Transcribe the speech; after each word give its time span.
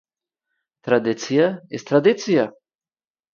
טראַדיציע 0.83 1.43
איז 1.71 1.83
טראַדיציע 1.87 2.41